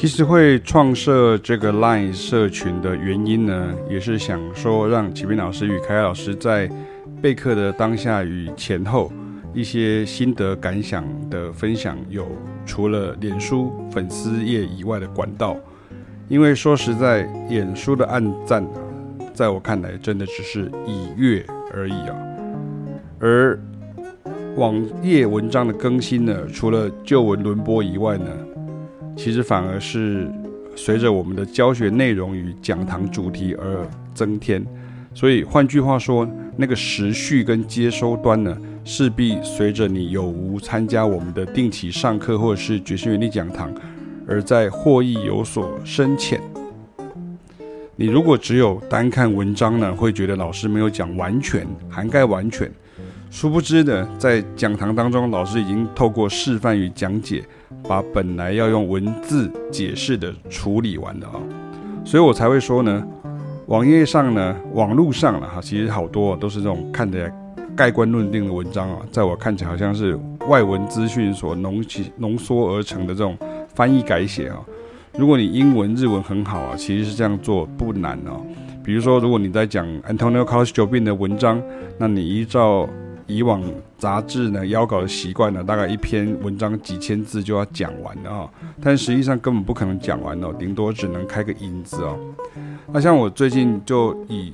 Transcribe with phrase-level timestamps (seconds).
[0.00, 6.66] 其实会创设这个 Line 社群的原因呢，也是想说让启斌老师与凯凯老师在
[7.20, 9.12] 备课的当下与前后
[9.52, 12.26] 一些心得感想的分享，有
[12.64, 15.54] 除了脸书粉丝页以外的管道。
[16.28, 18.66] 因为说实在，脸书的暗赞，
[19.34, 21.44] 在我看来真的只是以阅
[21.74, 22.16] 而已啊，
[23.18, 23.60] 而
[24.56, 28.24] 网页文章的更新呢，除了旧文轮播以外呢。
[29.16, 30.30] 其实反而是
[30.74, 34.64] 随着我们的教学内容与讲堂主题而增添，
[35.14, 43.72] 所以换句话说，那个时序跟接收端呢，势必随着你有无参加我们的定期上课或者是爵士原理讲堂，
[44.26, 46.40] 而在获益有所深浅。
[47.96, 52.70] 你如果只有单看文章呢，会觉得老师没有讲完全，涵盖完全。
[53.30, 57.44] 殊不知呢，在讲堂当中，老师已经透过示范与讲解，
[57.88, 61.40] 把本来要用文字解释的处理完的啊，
[62.04, 63.06] 所以我才会说呢，
[63.66, 67.32] 网页上呢，网络上了哈，其实好多都是这种看起来
[67.76, 73.36] 盖棺论定的文章啊，在我看起来好像是外文资讯所浓起浓缩而成的这种
[73.74, 74.58] 翻译改写啊。
[75.18, 78.40] 如果你英文、日文很好啊，其实是这样做不难哦。
[78.82, 81.60] 比如说，如果你在讲 Antonio Carlos Jobim 的文章，
[81.98, 82.88] 那你依照
[83.30, 83.62] 以往
[83.96, 88.50] 杂志呢邀稿的习惯呢，大概一篇文章几千字就要讲完了哈，
[88.82, 92.18] 但实际上根本不可能讲完哦，顶多只能开个引子哦。
[92.92, 94.52] 那像我最近就以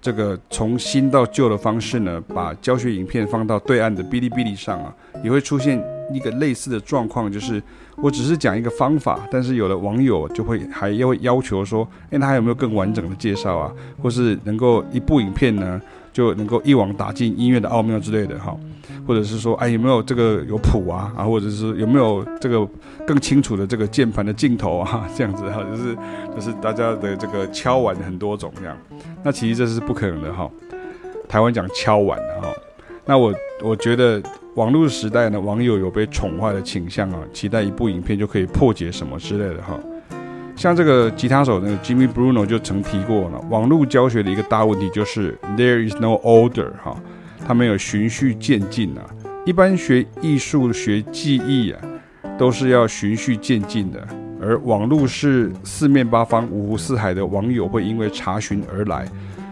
[0.00, 4.92] 这个从新到旧的方式呢，把教学影片放到对岸的哔哩哔哩上啊，
[5.22, 5.80] 也会出现
[6.12, 7.62] 一个类似的状况，就是
[7.96, 15.80] 我只是讲一个方法，但是有的网友就会还要要求说，哎，他还有没有更完整的介绍啊，或是能够一部影片呢？
[16.12, 18.54] 就能够一网打尽音乐的奥妙之类的哈，
[19.06, 22.68] 或者是说，哎，有没有这个有谱啊啊，或者是有没有这个
[23.06, 25.96] 更清楚的这个键盘的镜头啊， 这样子哈，就是
[26.34, 28.76] 就是大家的这个敲碗很多种这样，
[29.22, 30.50] 那其实这是不可能的哈。
[31.28, 32.48] 台湾讲敲碗的哈，
[33.06, 34.22] 那我我觉得
[34.54, 39.80] 网络时代呢，网友有被宠坏的倾向啊，期待一部影片就可以破解什么之类的哈。
[40.62, 46.96] 像这个吉他手那个 Jimmy Bruno 就曾提过了，网络教学的一个大问题就是 There is no order 哈，
[47.44, 49.02] 它没有循序渐进啊。
[49.44, 51.80] 一般学艺术、学技艺啊，
[52.38, 54.06] 都是要循序渐进的，
[54.40, 59.04] 而网络是四面八方、五湖四海的网友会因为查询而来，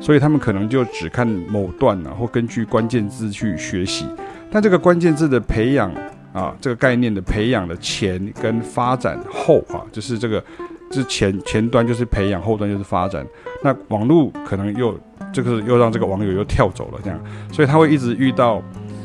[0.00, 4.06] 所以他们可能就只看某段啊，或根据关键字去学习。
[4.50, 5.92] 但这个关键字的培养
[6.32, 10.42] 啊，这个概念的培养的前跟发展后啊，就是这个。
[10.90, 13.26] 是前前端就是培养，后端就是发展。
[13.62, 14.98] 那网络可能又
[15.32, 17.18] 这个又让这个网友又跳走了，这样，
[17.50, 18.62] 所以他会一直遇到，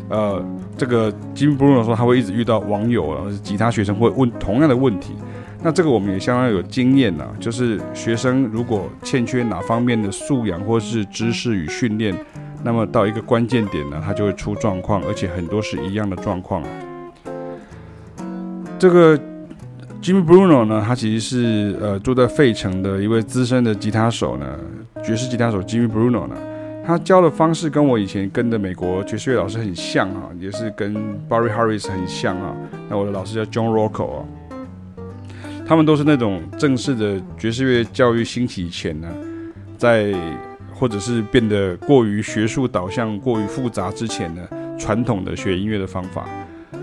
[0.10, 0.44] 呃，
[0.78, 5.16] 这个金 Bruno 说他会一直遇到网友啊，吉他学生会问同样的问题。
[5.64, 12.16] 那这个我们也相当有经验呐，就是学生如果欠缺哪方面的素养或是知识与训练，
[12.64, 16.62] 那么到一个关键点呢，他就会出状况，而且很多是一样的状况。
[18.78, 19.20] 这个。
[20.02, 24.58] Jimmy Bruno 呢，他其实是呃住在费城的一位资深的吉他手呢，
[25.04, 26.36] 爵士吉他手 Jimmy Bruno 呢，
[26.86, 30.96] 他教的方式跟我以前跟的美国爵士乐老师很像啊，也是跟
[31.30, 32.56] Barry Harris 很像啊。
[32.90, 34.26] 那我的老师叫 John Rocco 啊，
[35.68, 39.08] 他们都是那种正式的爵士乐教育兴起以前呢，
[39.78, 40.14] 在
[40.74, 44.42] 或者是变得过于学术导向、过于复杂之前呢，
[44.80, 46.26] 传统的学音乐的方法。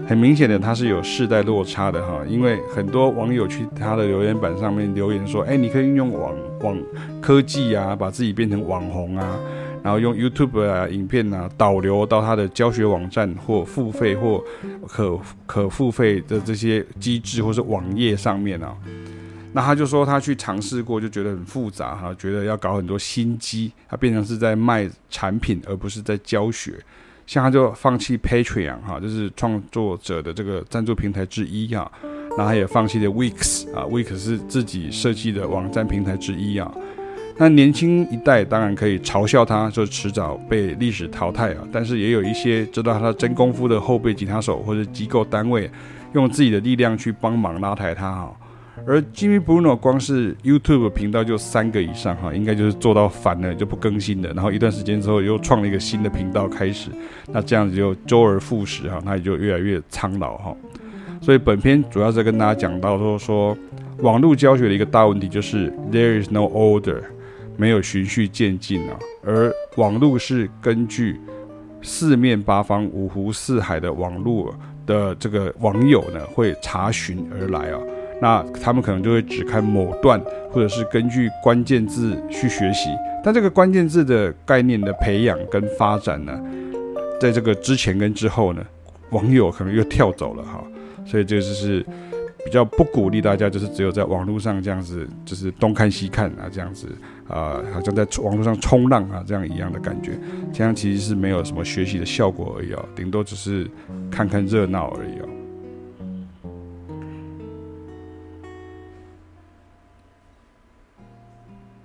[0.06, 6.78] 很明显的，他是有世代落差的哈，因为很多网友去他的留言板上面留言说，哎，你可以运用网网
[7.21, 9.37] 科技啊，把自己变成网红啊，
[9.83, 14.41] 然后用 YouTube 啊影片啊导流到他的教学网站或付费或
[14.87, 18.77] 可可付费的这些机制或是网页上面啊，
[19.53, 26.75] 那他就说他去尝试过，就觉得很复杂哈，觉得要搞很多心机，他变成是在卖产品而不是在教学。
[27.27, 31.91] 像他就放弃 Patreon 哈，就是创作者的这个赞助平台之一哈，
[32.37, 36.73] 然后他也放弃了 Wix 啊，Wix 是自己设计的网站平台之一啊。
[37.39, 41.67] 那年轻一代当然可以嘲笑他，就迟早被历史淘汰啊。
[41.71, 45.71] 但是也有一些知道他真功夫的后辈吉他手或者机构单位，
[46.15, 48.37] 用自己的力量去帮忙拉抬他哈。
[48.84, 56.91] 而 Jimmy Bruno 光是 YouTube 频道就三个以上哈，应该就是做到烦了就不更新了，然后一段时间之后又创了一个新的频道开始，
[57.28, 60.57] 那这样子就周而复始哈，那也就越来越苍老哈。
[61.23, 63.57] 所以本篇主要是跟大家讲到说说
[64.01, 67.01] 网络教学的一个大问题就是 There is no order，
[67.57, 71.19] 没有循序渐进啊，而网络是根据
[71.83, 77.81] 四面八方、五湖四海的网络的这个网友呢会查询而来啊。
[78.21, 80.21] 那他们可能就会只看某段，
[80.51, 82.89] 或者是根据关键字去学习。
[83.22, 86.41] 但这个关键字的概念的培养跟发展呢，
[87.21, 88.65] 在这个之前跟之后呢，
[89.10, 90.65] 网友可能又跳走了哈，
[91.04, 91.84] 所以这就是
[92.45, 96.86] 比较不鼓励大家，就是只有在网络上这样子，就是东看西看啊，这样子
[97.28, 100.13] 啊、好像在网络上冲浪啊这样一样的感觉，
[100.53, 103.68] 这样其实是没有什么学习的效果而已哦，顶多只是
[104.09, 105.28] 看看热闹而已哦。